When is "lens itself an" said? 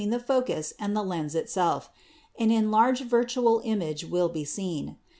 1.03-2.49